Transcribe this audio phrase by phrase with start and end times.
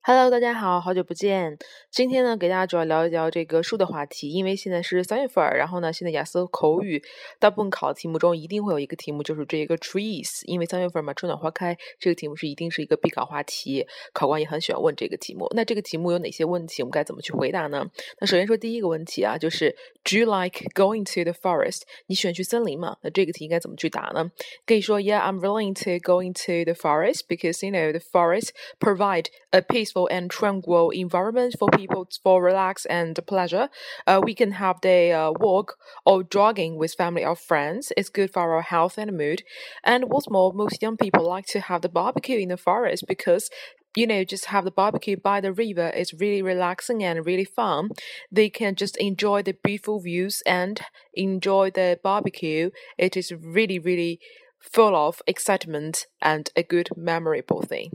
[0.00, 1.58] Hello，大家好，好久不见。
[1.90, 4.30] 今天呢，给大家主要聊一聊这个树的话题。
[4.30, 7.02] 因为现在是三月份儿，然后呢，现在雅思口语
[7.38, 10.40] 大部分考题目中一定会有一个题目，就是这个 trees。
[10.46, 15.46] 因为三月份嘛，春暖花开，这个题目是一定是一个必考话题，考官也很喜欢问这个题目。
[15.54, 16.82] 那这个题目有哪些问题？
[16.82, 17.84] 我们该怎么去回答呢？
[18.20, 21.82] 那首先说第一个问题啊，就是 Do you like going to the forest？
[22.06, 22.96] 你喜欢去森林吗？
[23.02, 24.30] 那这个题应该怎么去答呢？
[24.64, 29.97] 可以说 Yeah，I'm willing to going to the forest because you know the forest provide a peaceful
[30.06, 33.68] and tranquil environment for people for relax and pleasure.
[34.06, 37.92] Uh, we can have the uh, walk or jogging with family or friends.
[37.96, 39.42] It's good for our health and mood.
[39.84, 43.50] And what's more, most young people like to have the barbecue in the forest because
[43.96, 47.88] you know, just have the barbecue by the river is really relaxing and really fun.
[48.30, 50.80] They can just enjoy the beautiful views and
[51.14, 52.70] enjoy the barbecue.
[52.96, 54.20] It is really, really
[54.60, 57.90] full of excitement and a good memorable thing.